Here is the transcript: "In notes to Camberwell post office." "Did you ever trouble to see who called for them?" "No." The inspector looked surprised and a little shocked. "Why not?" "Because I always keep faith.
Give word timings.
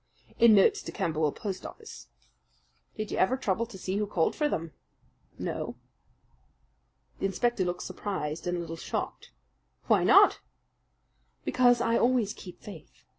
"In 0.39 0.55
notes 0.55 0.81
to 0.81 0.91
Camberwell 0.91 1.31
post 1.31 1.63
office." 1.63 2.07
"Did 2.97 3.11
you 3.11 3.19
ever 3.19 3.37
trouble 3.37 3.67
to 3.67 3.77
see 3.77 3.97
who 3.97 4.07
called 4.07 4.35
for 4.35 4.49
them?" 4.49 4.73
"No." 5.37 5.75
The 7.19 7.27
inspector 7.27 7.63
looked 7.63 7.83
surprised 7.83 8.47
and 8.47 8.57
a 8.57 8.61
little 8.61 8.75
shocked. 8.77 9.29
"Why 9.85 10.03
not?" 10.03 10.39
"Because 11.45 11.81
I 11.81 11.99
always 11.99 12.33
keep 12.33 12.59
faith. 12.63 13.03